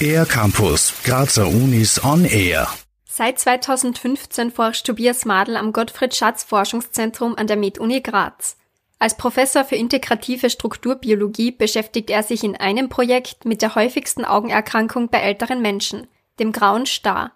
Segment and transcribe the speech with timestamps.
[0.00, 2.68] Air Campus, Grazer Unis on Air.
[3.04, 8.56] Seit 2015 forscht Tobias Madl am Gottfried Schatz Forschungszentrum an der MedUni Graz.
[8.98, 15.08] Als Professor für integrative Strukturbiologie beschäftigt er sich in einem Projekt mit der häufigsten Augenerkrankung
[15.08, 16.06] bei älteren Menschen,
[16.38, 17.32] dem grauen Star.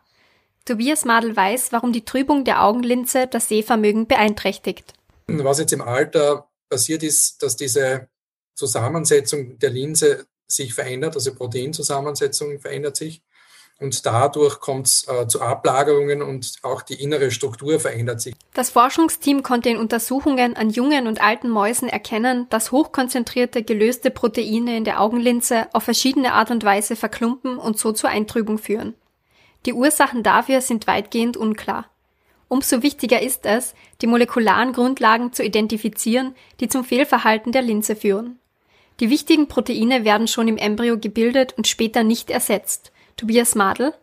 [0.65, 4.93] Tobias Madl weiß, warum die Trübung der Augenlinse das Sehvermögen beeinträchtigt.
[5.27, 8.09] Was jetzt im Alter passiert ist, dass diese
[8.55, 13.23] Zusammensetzung der Linse sich verändert, also Proteinzusammensetzung verändert sich.
[13.79, 18.35] Und dadurch kommt es äh, zu Ablagerungen und auch die innere Struktur verändert sich.
[18.53, 24.77] Das Forschungsteam konnte in Untersuchungen an jungen und alten Mäusen erkennen, dass hochkonzentrierte gelöste Proteine
[24.77, 28.95] in der Augenlinse auf verschiedene Art und Weise verklumpen und so zur Eintrübung führen.
[29.65, 31.91] Die Ursachen dafür sind weitgehend unklar.
[32.53, 38.41] Umso wichtiger ist es, die molekularen Grundlagen zu identifizieren, die zum Fehlverhalten der Linse führen.
[38.99, 42.91] Die wichtigen Proteine werden schon im Embryo gebildet und später nicht ersetzt.
[43.17, 43.95] Tobias Madl.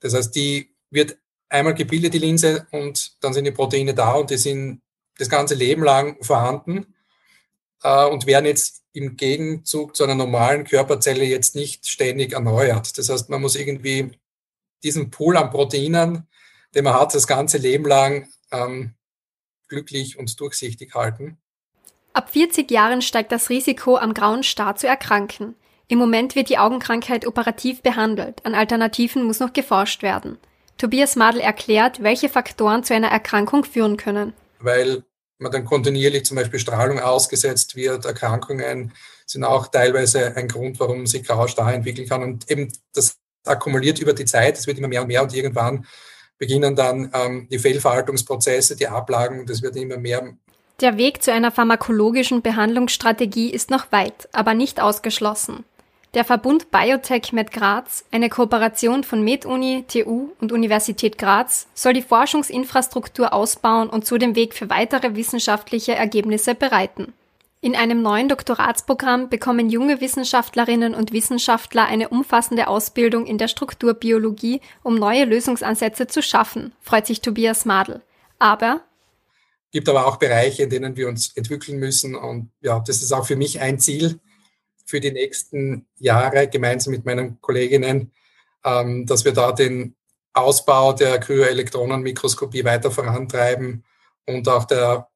[0.00, 1.18] Das heißt, die wird
[1.50, 4.80] einmal gebildet, die Linse, und dann sind die Proteine da und die sind
[5.18, 6.94] das ganze Leben lang vorhanden
[7.82, 12.96] äh, und werden jetzt im Gegenzug zu einer normalen Körperzelle jetzt nicht ständig erneuert.
[12.96, 14.12] Das heißt, man muss irgendwie
[14.82, 16.26] diesen Pool an Proteinen,
[16.74, 18.94] den man hat, das ganze Leben lang ähm,
[19.68, 21.38] glücklich und durchsichtig halten.
[22.12, 25.56] Ab 40 Jahren steigt das Risiko, am grauen Star zu erkranken.
[25.88, 30.38] Im Moment wird die Augenkrankheit operativ behandelt, an Alternativen muss noch geforscht werden.
[30.78, 34.32] Tobias Madl erklärt, welche Faktoren zu einer Erkrankung führen können.
[34.60, 35.04] Weil
[35.38, 38.92] man dann kontinuierlich zum Beispiel Strahlung ausgesetzt wird, Erkrankungen
[39.26, 42.22] sind auch teilweise ein Grund, warum sich Graustar entwickeln kann.
[42.22, 45.86] Und eben das akkumuliert über die Zeit, es wird immer mehr und mehr und irgendwann
[46.38, 50.34] beginnen dann ähm, die Fehlverhaltungsprozesse, die Ablagen, das wird immer mehr
[50.80, 55.64] der Weg zu einer pharmakologischen Behandlungsstrategie ist noch weit, aber nicht ausgeschlossen.
[56.14, 62.02] Der Verbund Biotech Med Graz, eine Kooperation von MedUni, TU und Universität Graz, soll die
[62.02, 67.12] Forschungsinfrastruktur ausbauen und so den Weg für weitere wissenschaftliche Ergebnisse bereiten.
[67.64, 74.60] In einem neuen Doktoratsprogramm bekommen junge Wissenschaftlerinnen und Wissenschaftler eine umfassende Ausbildung in der Strukturbiologie,
[74.82, 78.02] um neue Lösungsansätze zu schaffen, freut sich Tobias Madl.
[78.38, 78.82] Aber
[79.72, 82.14] gibt aber auch Bereiche, in denen wir uns entwickeln müssen.
[82.14, 84.20] Und ja, das ist auch für mich ein Ziel
[84.84, 88.12] für die nächsten Jahre, gemeinsam mit meinen Kolleginnen,
[88.62, 89.96] ähm, dass wir da den
[90.34, 93.84] Ausbau der Kryoelektronenmikroskopie weiter vorantreiben
[94.26, 95.08] und auch der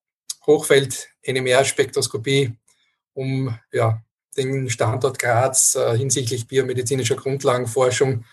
[0.49, 2.57] Hochfeld-NMR-Spektroskopie,
[3.15, 4.03] um ja,
[4.37, 8.25] den Standort Graz äh, hinsichtlich biomedizinischer Grundlagenforschung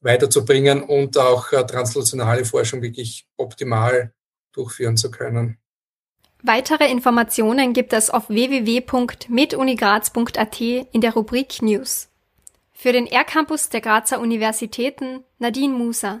[0.00, 4.14] weiterzubringen und auch äh, translationale Forschung wirklich optimal
[4.52, 5.58] durchführen zu können.
[6.42, 12.08] Weitere Informationen gibt es auf www.medunigraz.at in der Rubrik News.
[12.72, 16.20] Für den R-Campus der Grazer Universitäten Nadine Musa.